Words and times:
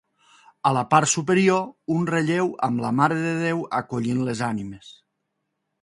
A 0.69 0.71
la 0.77 0.81
part 0.93 1.09
superior, 1.11 1.61
un 1.97 2.09
relleu 2.11 2.51
amb 2.69 2.83
la 2.87 2.91
Mare 3.01 3.21
de 3.27 3.37
Déu 3.45 3.65
acollint 3.85 4.27
les 4.31 4.43
ànimes. 4.53 4.93